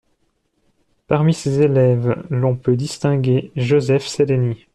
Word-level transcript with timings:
Parmi 1.05 1.31
ses 1.31 1.61
élèves, 1.61 2.17
l'on 2.31 2.55
peut 2.55 2.75
distinguer 2.75 3.51
Joseph 3.55 4.07
Selleny. 4.07 4.65